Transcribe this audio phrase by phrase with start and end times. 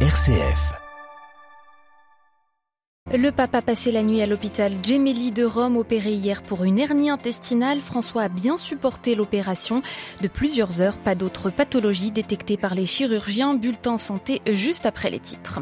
[0.00, 0.85] RCF.
[3.14, 6.80] Le pape a passé la nuit à l'hôpital Gemelli de Rome, opéré hier pour une
[6.80, 7.78] hernie intestinale.
[7.78, 9.80] François a bien supporté l'opération
[10.22, 10.96] de plusieurs heures.
[10.96, 13.54] Pas d'autres pathologies détectées par les chirurgiens.
[13.54, 15.60] Bulletin santé juste après les titres.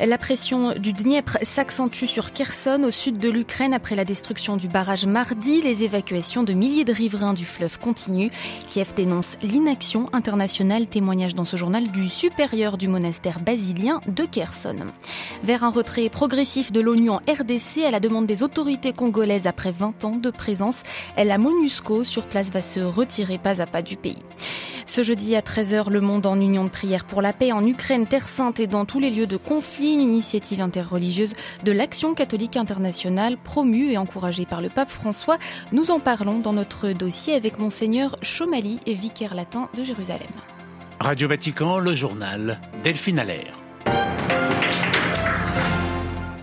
[0.00, 4.66] La pression du Dniepr s'accentue sur Kherson, au sud de l'Ukraine, après la destruction du
[4.66, 5.60] barrage mardi.
[5.60, 8.30] Les évacuations de milliers de riverains du fleuve continuent.
[8.70, 10.86] Kiev dénonce l'inaction internationale.
[10.86, 14.78] Témoignage dans ce journal du supérieur du monastère basilien de Kherson.
[15.44, 19.72] Vers un retrait progressif de l'ONU en RDC à la demande des autorités congolaises après
[19.72, 20.84] 20 ans de présence.
[21.16, 24.22] La MONUSCO sur place va se retirer pas à pas du pays.
[24.86, 28.06] Ce jeudi à 13h, le monde en union de prière pour la paix en Ukraine,
[28.06, 32.56] Terre Sainte et dans tous les lieux de conflit, une initiative interreligieuse de l'Action catholique
[32.56, 35.38] internationale promue et encouragée par le pape François.
[35.72, 40.28] Nous en parlons dans notre dossier avec monseigneur Chomali, vicaire latin de Jérusalem.
[41.00, 43.55] Radio Vatican, le journal Delphine Allaire.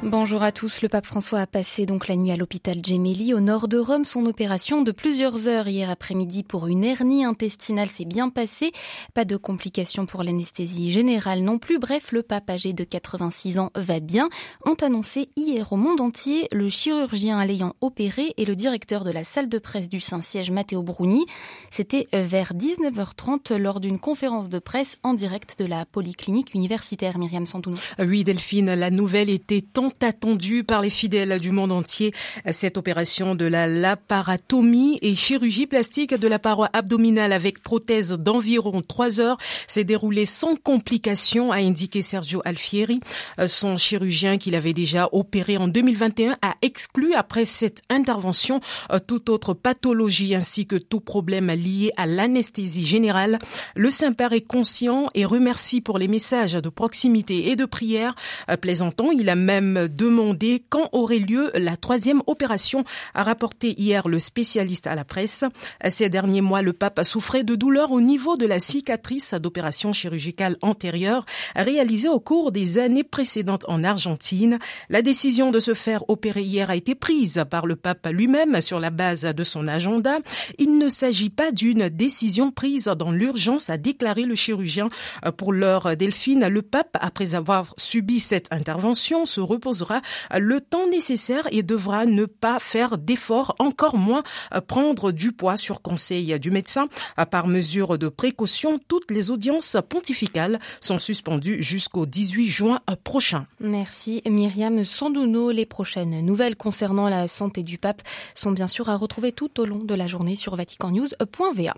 [0.06, 0.82] Bonjour à tous.
[0.82, 4.04] Le pape François a passé donc la nuit à l'hôpital Gemelli au nord de Rome.
[4.04, 8.74] Son opération de plusieurs heures hier après-midi pour une hernie intestinale s'est bien passée.
[9.14, 11.80] Pas de complications pour l'anesthésie générale non plus.
[11.80, 14.28] Bref, le pape âgé de 86 ans va bien.
[14.66, 19.24] Ont annoncé hier au monde entier le chirurgien l'ayant opéré et le directeur de la
[19.24, 21.26] salle de presse du Saint-Siège, Matteo Bruni.
[21.72, 27.46] C'était vers 19h30 lors d'une conférence de presse en direct de la polyclinique universitaire Myriam
[27.46, 27.80] Santounou.
[28.00, 29.62] Oui, Delphine, la nouvelle était
[30.02, 32.13] attendue par les fidèles du monde entier.
[32.52, 38.81] Cette opération de la laparatomie et chirurgie plastique de la paroi abdominale avec prothèse d'environ
[38.81, 43.00] trois heures s'est déroulée sans complications, a indiqué Sergio Alfieri.
[43.47, 48.59] Son chirurgien qu'il avait déjà opéré en 2021 a exclu après cette intervention
[49.07, 53.39] toute autre pathologie ainsi que tout problème lié à l'anesthésie générale.
[53.75, 58.16] Le Saint-Père est conscient et remercie pour les messages de proximité et de prière.
[58.61, 64.19] Plaisantant, il a même demandé quand aurait lieu la troisième opération, a rapporté hier le
[64.19, 65.44] spécialiste à la presse.
[65.90, 69.94] Ces derniers mois, le pape a souffert de douleurs au niveau de la cicatrice d'opération
[69.94, 71.25] chirurgicale antérieure
[71.56, 74.59] réalisée au cours des années précédentes en Argentine.
[74.90, 78.80] La décision de se faire opérer hier a été prise par le pape lui-même sur
[78.80, 80.18] la base de son agenda.
[80.59, 84.90] Il ne s'agit pas d'une décision prise dans l'urgence, a déclaré le chirurgien.
[85.38, 91.47] Pour l'heure, Delphine, le pape, après avoir subi cette intervention, se repose le temps nécessaire
[91.51, 94.23] et devra ne pas faire d'efforts, encore moins
[94.67, 96.88] prendre du poids sur conseil du médecin.
[97.31, 103.47] Par mesure de précaution, toutes les audiences pontificales sont suspendues jusqu'au 18 juin prochain.
[103.59, 105.51] Merci Myriam Sandouno.
[105.51, 108.01] Les prochaines nouvelles concernant la santé du pape
[108.35, 111.73] sont bien sûr à retrouver tout au long de la journée sur vaticannews.va.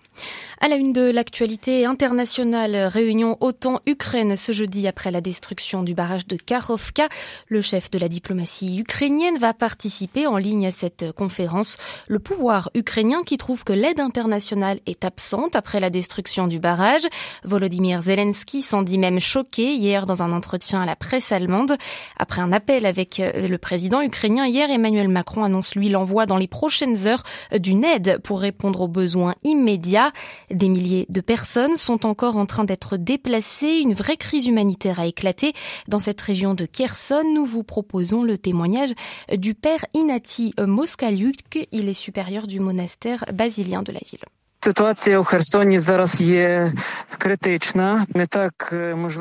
[0.61, 6.27] À la une de l'actualité internationale, réunion OTAN-Ukraine ce jeudi après la destruction du barrage
[6.27, 7.07] de Karovka.
[7.47, 11.77] Le chef de la diplomatie ukrainienne va participer en ligne à cette conférence.
[12.07, 17.03] Le pouvoir ukrainien qui trouve que l'aide internationale est absente après la destruction du barrage.
[17.43, 21.75] Volodymyr Zelensky s'en dit même choqué hier dans un entretien à la presse allemande.
[22.17, 26.37] Après un appel avec euh, le président ukrainien hier, Emmanuel Macron annonce lui l'envoi dans
[26.37, 27.23] les prochaines heures
[27.57, 30.11] d'une aide pour répondre aux besoins immédiats.
[30.51, 33.79] Des milliers de personnes sont encore en train d'être déplacées.
[33.81, 35.53] Une vraie crise humanitaire a éclaté
[35.87, 37.23] dans cette région de Kherson.
[37.33, 38.93] Nous vous proposons le témoignage
[39.35, 41.67] du père Inati Moskaliuk.
[41.73, 44.23] Il est supérieur du monastère basilien de la ville.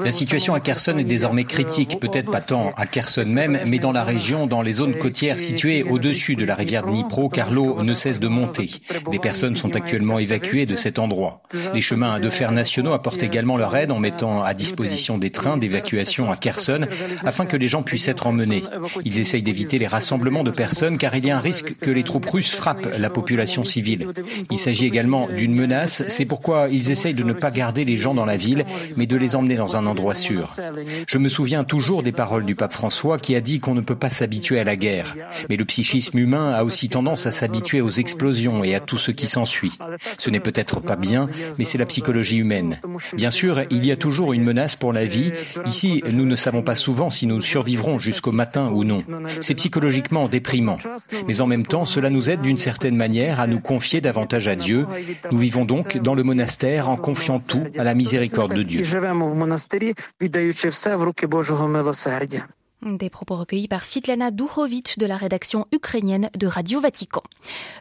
[0.04, 3.92] La situation à Kherson est désormais critique, peut-être pas tant à Kherson même, mais dans
[3.92, 7.94] la région, dans les zones côtières situées au-dessus de la rivière Dnipro, car l'eau ne
[7.94, 8.70] cesse de monter.
[9.10, 11.42] Des personnes sont actuellement évacuées de cet endroit.
[11.72, 15.56] Les chemins de fer nationaux apportent également leur aide en mettant à disposition des trains
[15.56, 16.86] d'évacuation à Kherson
[17.24, 18.62] afin que les gens puissent être emmenés.
[19.04, 22.02] Ils essayent d'éviter les rassemblements de personnes car il y a un risque que les
[22.02, 24.08] troupes russes frappent la population civile.
[24.50, 26.04] Il s'agit également d'une menace.
[26.08, 28.64] C'est pourquoi ils essayent de ne pas garder les gens dans la ville,
[28.96, 30.50] mais de les emmener dans un endroit sûr.
[31.06, 33.96] Je me souviens toujours des paroles du pape François qui a dit qu'on ne peut
[33.96, 35.14] pas s'habituer à la guerre.
[35.48, 39.10] Mais le psychisme humain a aussi tendance à s'habituer aux explosions et à tout ce
[39.10, 39.76] qui s'ensuit.
[40.18, 41.28] Ce n'est peut-être pas bien,
[41.58, 42.80] mais c'est la psychologie humaine.
[43.14, 45.32] Bien sûr, il y a toujours une menace pour la vie.
[45.66, 48.98] Ici, nous ne savons pas souvent si nous survivrons jusqu'au matin ou non.
[49.40, 50.78] C'est psychologiquement déprimant.
[51.26, 54.56] Mais en même temps, cela nous aide d'une certaine manière à nous confier davantage à
[54.56, 54.86] Dieu.
[55.30, 58.82] Nous vivons donc dans le monastère en confiant tout à la miséricorde de Dieu.
[62.84, 67.22] Des propos recueillis par Svitlana Duhovic de la rédaction ukrainienne de Radio Vatican.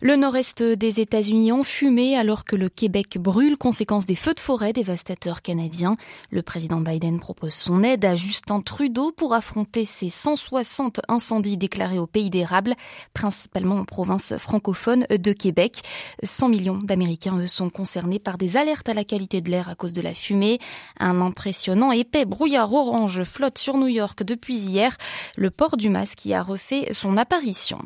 [0.02, 4.72] Le nord-est des États-Unis enfumé alors que le Québec brûle, conséquence des feux de forêt
[4.72, 5.98] dévastateurs canadiens.
[6.32, 12.00] Le président Biden propose son aide à Justin Trudeau pour affronter ces 160 incendies déclarés
[12.00, 12.74] au pays d'érable,
[13.14, 15.82] principalement en province francophone de Québec.
[16.24, 19.92] 100 millions d'Américains, sont concernés par des alertes à la qualité de l'air à cause
[19.92, 20.60] de la fumée.
[21.02, 24.93] Un impressionnant épais brouillard orange flotte sur New York depuis hier
[25.38, 27.80] le port du masque y a refait son apparition.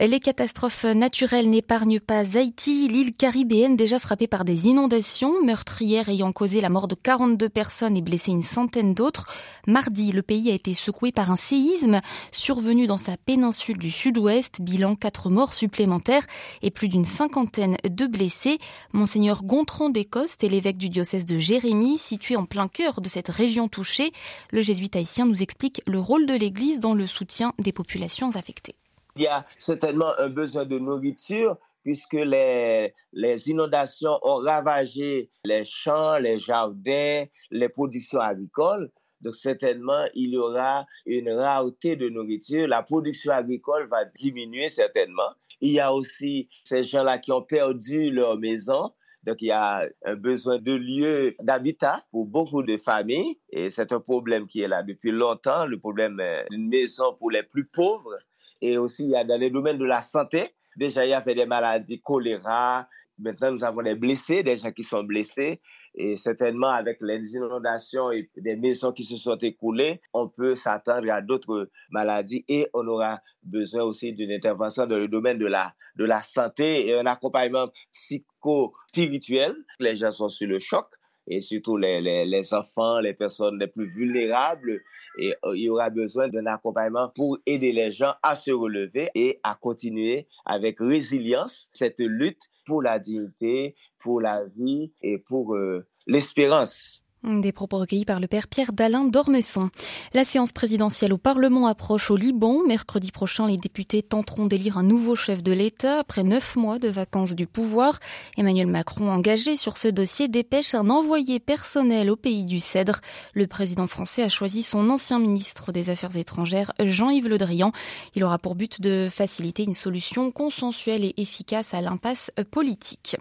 [0.00, 6.32] Les catastrophes naturelles n'épargnent pas Haïti, l'île caribéenne déjà frappée par des inondations, meurtrières ayant
[6.32, 9.26] causé la mort de 42 personnes et blessé une centaine d'autres.
[9.66, 12.00] Mardi, le pays a été secoué par un séisme
[12.32, 16.26] survenu dans sa péninsule du sud-ouest, bilan quatre morts supplémentaires
[16.62, 18.58] et plus d'une cinquantaine de blessés.
[18.92, 23.28] Monseigneur Gontran d'Écoste est l'évêque du diocèse de Jérémie, situé en plein cœur de cette
[23.28, 24.12] région touchée.
[24.50, 28.74] Le jésuite haïtien nous explique le rôle de l'Église dans le soutien des populations affectées.
[29.16, 35.64] Il y a certainement un besoin de nourriture puisque les, les inondations ont ravagé les
[35.64, 38.90] champs, les jardins, les productions agricoles.
[39.20, 42.66] Donc certainement, il y aura une rareté de nourriture.
[42.68, 45.34] La production agricole va diminuer certainement.
[45.60, 48.92] Il y a aussi ces gens-là qui ont perdu leur maison
[49.24, 53.92] donc, il y a un besoin de lieux d'habitat pour beaucoup de familles et c'est
[53.92, 58.16] un problème qui est là depuis longtemps, le problème d'une maison pour les plus pauvres.
[58.62, 61.34] Et aussi, il y a dans les domaines de la santé, déjà, il y avait
[61.34, 62.88] des maladies choléra.
[63.20, 65.60] Maintenant, nous avons des blessés, des gens qui sont blessés.
[65.94, 71.10] Et certainement, avec les inondations et des maisons qui se sont écoulées, on peut s'attendre
[71.10, 75.74] à d'autres maladies et on aura besoin aussi d'une intervention dans le domaine de la,
[75.96, 79.54] de la santé et un accompagnement psycho-spirituel.
[79.80, 80.86] Les gens sont sur le choc
[81.26, 84.80] et surtout les, les, les, enfants, les personnes les plus vulnérables.
[85.18, 89.08] Et euh, il y aura besoin d'un accompagnement pour aider les gens à se relever
[89.14, 95.54] et à continuer avec résilience cette lutte pour la dignité, pour la vie et pour
[95.54, 97.02] euh, l'espérance.
[97.22, 99.68] Des propos recueillis par le père Pierre Dalin d'Ormesson.
[100.14, 102.62] La séance présidentielle au Parlement approche au Liban.
[102.66, 106.88] Mercredi prochain, les députés tenteront d'élire un nouveau chef de l'État après neuf mois de
[106.88, 107.98] vacances du pouvoir.
[108.38, 113.02] Emmanuel Macron, engagé sur ce dossier, dépêche un envoyé personnel au pays du Cèdre.
[113.34, 117.70] Le président français a choisi son ancien ministre des Affaires étrangères, Jean-Yves Le Drian.
[118.14, 123.18] Il aura pour but de faciliter une solution consensuelle et efficace à l'impasse politique.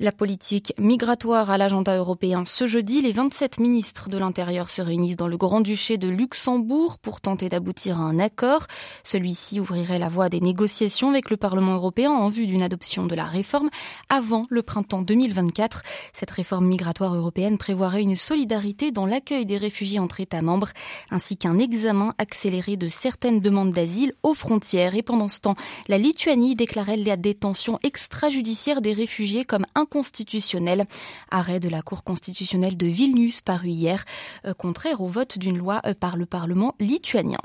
[0.00, 5.16] La politique migratoire à l'agenda européen ce jeudi, les 27 ministres de l'Intérieur se réunissent
[5.16, 8.68] dans le Grand-Duché de Luxembourg pour tenter d'aboutir à un accord.
[9.02, 13.16] Celui-ci ouvrirait la voie des négociations avec le Parlement européen en vue d'une adoption de
[13.16, 13.70] la réforme
[14.08, 15.82] avant le printemps 2024.
[16.12, 20.68] Cette réforme migratoire européenne prévoirait une solidarité dans l'accueil des réfugiés entre États membres
[21.10, 24.94] ainsi qu'un examen accéléré de certaines demandes d'asile aux frontières.
[24.94, 25.56] Et pendant ce temps,
[25.88, 30.86] la Lituanie déclarait la détention extrajudiciaire des réfugiés comme inconstitutionnelle.
[31.30, 34.04] Arrêt de la Cour constitutionnelle de Vilnius paru hier,
[34.44, 37.38] euh, contraire au vote d'une loi euh, par le Parlement lituanien.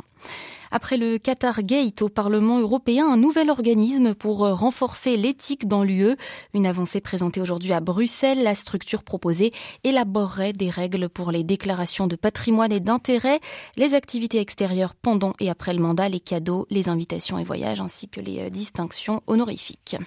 [0.76, 5.84] Après le Qatar Gate au Parlement européen, un nouvel organisme pour euh, renforcer l'éthique dans
[5.84, 6.16] l'UE.
[6.56, 8.42] Une avancée présentée aujourd'hui à Bruxelles.
[8.42, 9.52] La structure proposée
[9.84, 13.40] élaborerait des règles pour les déclarations de patrimoine et d'intérêt,
[13.78, 18.10] les activités extérieures pendant et après le mandat, les cadeaux, les invitations et voyages, ainsi
[18.10, 19.98] que les euh, distinctions honorifiques.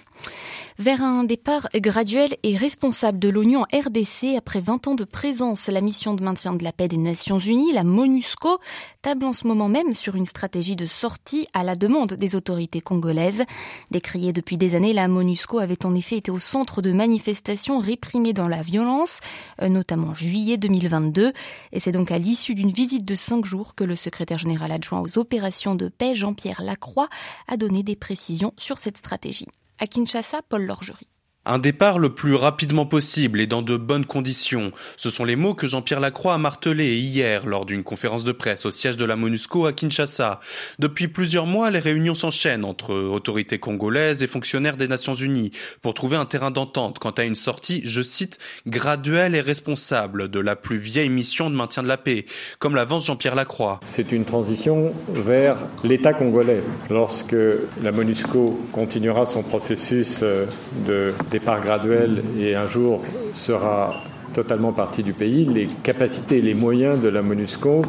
[0.81, 5.81] Vers un départ graduel et responsable de l'Union RDC après 20 ans de présence, la
[5.81, 8.59] mission de maintien de la paix des Nations Unies, la MONUSCO,
[9.01, 12.81] table en ce moment même sur une stratégie de sortie à la demande des autorités
[12.81, 13.45] congolaises.
[13.91, 18.33] Décriée depuis des années, la MONUSCO avait en effet été au centre de manifestations réprimées
[18.33, 19.21] dans la violence,
[19.61, 21.33] euh, notamment en juillet 2022.
[21.73, 25.01] Et c'est donc à l'issue d'une visite de cinq jours que le secrétaire général adjoint
[25.01, 27.11] aux opérations de paix, Jean-Pierre Lacroix,
[27.49, 29.47] a donné des précisions sur cette stratégie.
[29.79, 31.09] À Kinshasa, Paul Lorgerie.
[31.49, 34.73] Un départ le plus rapidement possible et dans de bonnes conditions.
[34.97, 38.67] Ce sont les mots que Jean-Pierre Lacroix a martelés hier lors d'une conférence de presse
[38.67, 40.41] au siège de la MONUSCO à Kinshasa.
[40.81, 45.95] Depuis plusieurs mois, les réunions s'enchaînent entre autorités congolaises et fonctionnaires des Nations Unies pour
[45.95, 50.57] trouver un terrain d'entente quant à une sortie, je cite, graduelle et responsable de la
[50.57, 52.27] plus vieille mission de maintien de la paix,
[52.59, 53.79] comme l'avance Jean-Pierre Lacroix.
[53.85, 56.65] C'est une transition vers l'État congolais.
[56.91, 57.37] Lorsque
[57.85, 60.47] la MONUSCO continuera son processus euh,
[60.89, 63.03] de départ graduel et un jour
[63.35, 64.03] sera
[64.33, 67.83] totalement parti du pays, les capacités et les moyens de la MONUSCO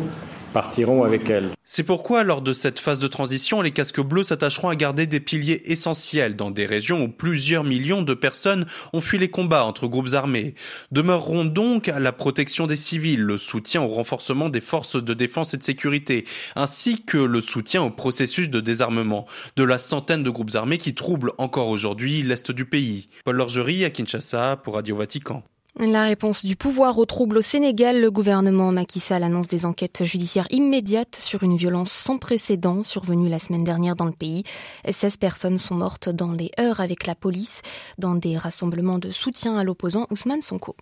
[1.63, 5.19] C'est pourquoi, lors de cette phase de transition, les casques bleus s'attacheront à garder des
[5.19, 9.87] piliers essentiels dans des régions où plusieurs millions de personnes ont fui les combats entre
[9.87, 10.55] groupes armés.
[10.91, 15.57] Demeureront donc la protection des civils, le soutien au renforcement des forces de défense et
[15.57, 20.55] de sécurité, ainsi que le soutien au processus de désarmement de la centaine de groupes
[20.55, 23.09] armés qui troublent encore aujourd'hui l'est du pays.
[23.25, 25.43] Paul Lorgerie à Kinshasa pour Radio Vatican.
[25.79, 30.03] La réponse du pouvoir au trouble au Sénégal, le gouvernement Macky Sall annonce des enquêtes
[30.03, 34.43] judiciaires immédiates sur une violence sans précédent survenue la semaine dernière dans le pays.
[34.89, 37.61] 16 personnes sont mortes dans les heures avec la police
[37.99, 40.75] dans des rassemblements de soutien à l'opposant Ousmane Sonko.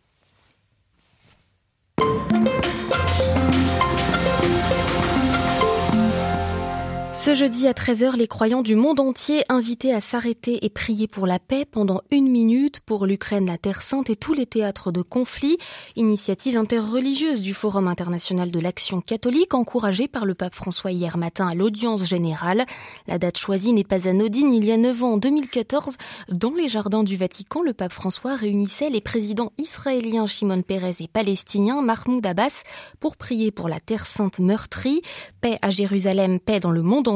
[7.26, 11.26] Ce jeudi à 13h, les croyants du monde entier invités à s'arrêter et prier pour
[11.26, 15.02] la paix pendant une minute pour l'Ukraine, la Terre Sainte et tous les théâtres de
[15.02, 15.58] conflit.
[15.96, 21.48] Initiative interreligieuse du Forum international de l'action catholique encouragée par le pape François hier matin
[21.48, 22.64] à l'audience générale.
[23.08, 24.54] La date choisie n'est pas anodine.
[24.54, 25.96] Il y a 9 ans, en 2014,
[26.30, 31.08] dans les jardins du Vatican, le pape François réunissait les présidents israéliens Shimon Peres et
[31.12, 32.62] palestiniens Mahmoud Abbas
[33.00, 35.02] pour prier pour la Terre Sainte meurtrie.
[35.42, 37.15] Paix à Jérusalem, paix dans le monde entier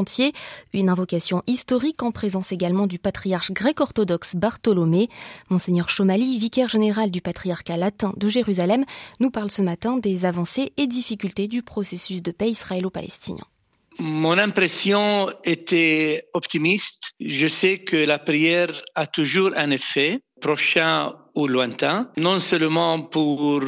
[0.72, 5.08] une invocation historique en présence également du patriarche grec-orthodoxe Bartholomé.
[5.48, 8.84] Monseigneur Chomali, vicaire général du patriarcat latin de Jérusalem,
[9.18, 13.44] nous parle ce matin des avancées et difficultés du processus de paix israélo-palestinien.
[13.98, 17.12] Mon impression était optimiste.
[17.20, 23.60] Je sais que la prière a toujours un effet prochain ou lointain, non seulement pour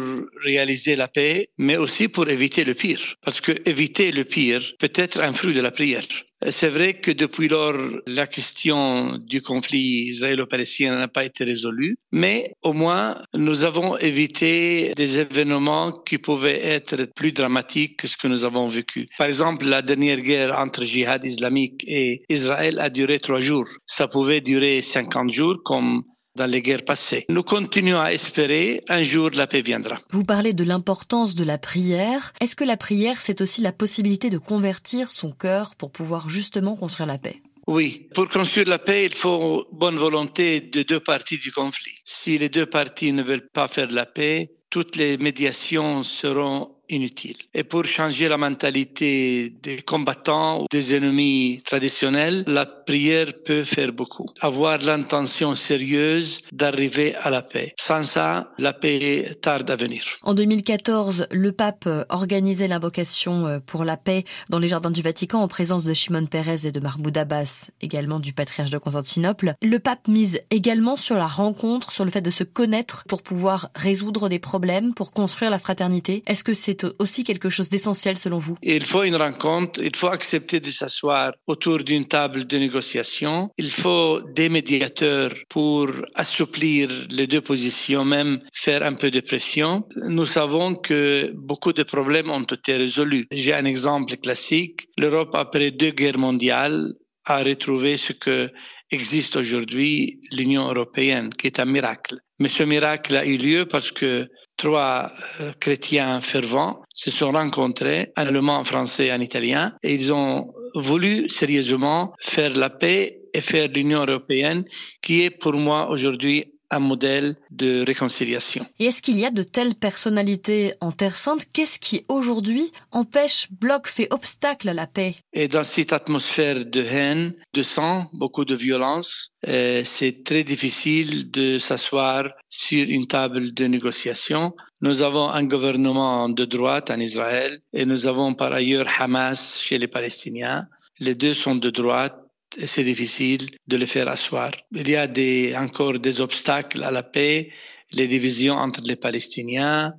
[0.45, 3.17] réaliser la paix, mais aussi pour éviter le pire.
[3.25, 6.07] Parce que éviter le pire peut être un fruit de la prière.
[6.51, 7.77] C'est vrai que depuis lors,
[8.07, 14.93] la question du conflit israélo-palestinien n'a pas été résolue, mais au moins, nous avons évité
[14.97, 19.09] des événements qui pouvaient être plus dramatiques que ce que nous avons vécu.
[19.19, 23.69] Par exemple, la dernière guerre entre djihad islamique et Israël a duré trois jours.
[23.87, 26.03] Ça pouvait durer 50 jours comme
[26.37, 27.25] dans les guerres passées.
[27.29, 29.99] Nous continuons à espérer un jour la paix viendra.
[30.11, 32.33] Vous parlez de l'importance de la prière.
[32.41, 36.77] Est-ce que la prière, c'est aussi la possibilité de convertir son cœur pour pouvoir justement
[36.77, 37.43] construire la paix?
[37.67, 41.93] Oui, pour construire la paix, il faut bonne volonté de deux parties du conflit.
[42.05, 47.37] Si les deux parties ne veulent pas faire la paix, toutes les médiations seront inutile.
[47.55, 53.93] Et pour changer la mentalité des combattants ou des ennemis traditionnels, la prière peut faire
[53.93, 54.27] beaucoup.
[54.41, 57.75] Avoir l'intention sérieuse d'arriver à la paix.
[57.79, 60.05] Sans ça, la paix tarde à venir.
[60.23, 65.41] En 2014, le pape organisait l'invocation euh, pour la paix dans les jardins du Vatican
[65.41, 69.55] en présence de Shimon Peres et de Mahmoud Abbas, également du patriarche de Constantinople.
[69.63, 73.71] Le pape mise également sur la rencontre, sur le fait de se connaître pour pouvoir
[73.75, 76.23] résoudre des problèmes, pour construire la fraternité.
[76.27, 78.57] Est-ce que c'est aussi quelque chose d'essentiel selon vous?
[78.63, 83.71] Il faut une rencontre, il faut accepter de s'asseoir autour d'une table de négociation, il
[83.71, 89.85] faut des médiateurs pour assouplir les deux positions, même faire un peu de pression.
[90.09, 93.27] Nous savons que beaucoup de problèmes ont été résolus.
[93.33, 94.89] J'ai un exemple classique.
[94.99, 96.93] L'Europe, après deux guerres mondiales,
[97.25, 98.51] a retrouvé ce que
[98.91, 102.17] existe aujourd'hui l'Union européenne, qui est un miracle.
[102.39, 104.29] Mais ce miracle a eu lieu parce que
[104.63, 110.13] trois euh, chrétiens fervents se sont rencontrés, un allemand, un français un italien, et ils
[110.13, 114.65] ont voulu sérieusement faire la paix et faire l'Union européenne,
[115.03, 118.67] qui est pour moi aujourd'hui un modèle de réconciliation.
[118.79, 121.45] Et est-ce qu'il y a de telles personnalités en Terre Sainte?
[121.53, 125.15] Qu'est-ce qui aujourd'hui empêche, bloque, fait obstacle à la paix?
[125.33, 131.31] Et dans cette atmosphère de haine, de sang, beaucoup de violence, euh, c'est très difficile
[131.31, 134.55] de s'asseoir sur une table de négociation.
[134.81, 139.79] Nous avons un gouvernement de droite en Israël et nous avons par ailleurs Hamas chez
[139.79, 140.67] les Palestiniens.
[140.99, 142.22] Les deux sont de droite
[142.67, 144.53] c'est difficile de les faire asseoir.
[144.73, 147.51] Il y a encore des obstacles à la paix,
[147.93, 149.93] les divisions entre les Palestiniens,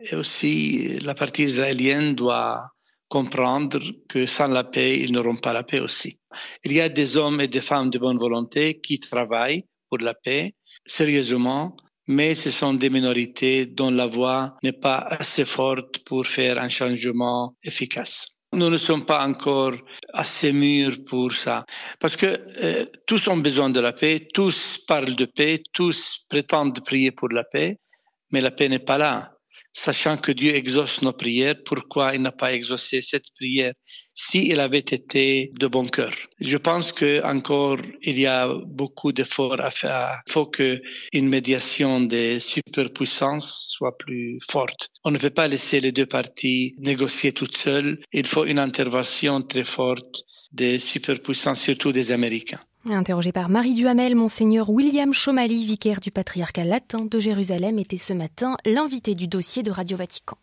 [0.00, 2.72] et aussi la partie israélienne doit
[3.08, 6.18] comprendre que sans la paix, ils n'auront pas la paix aussi.
[6.64, 10.14] Il y a des hommes et des femmes de bonne volonté qui travaillent pour la
[10.14, 10.54] paix
[10.86, 11.76] sérieusement,
[12.08, 16.70] mais ce sont des minorités dont la voix n'est pas assez forte pour faire un
[16.70, 18.31] changement efficace.
[18.54, 19.74] Nous ne sommes pas encore
[20.12, 21.64] assez mûrs pour ça.
[21.98, 22.26] Parce que
[22.62, 27.30] euh, tous ont besoin de la paix, tous parlent de paix, tous prétendent prier pour
[27.30, 27.78] la paix,
[28.30, 29.31] mais la paix n'est pas là.
[29.72, 33.72] Sachant que Dieu exauce nos prières, pourquoi il n'a pas exaucé cette prière
[34.14, 36.12] s'il avait été de bon cœur?
[36.40, 40.20] Je pense que encore il y a beaucoup d'efforts à faire.
[40.26, 44.88] Il faut que une médiation des superpuissances soit plus forte.
[45.04, 48.00] On ne peut pas laisser les deux parties négocier toutes seules.
[48.12, 52.60] Il faut une intervention très forte des superpuissances, surtout des Américains.
[52.90, 58.12] Interrogé par Marie Duhamel, Monseigneur William Chomali, vicaire du patriarcat latin de Jérusalem, était ce
[58.12, 60.36] matin l'invité du dossier de Radio Vatican.